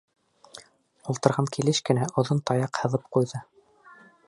[1.13, 3.45] Ултырған килеш кенә оҙон таяҡ һыҙып ҡуйҙы.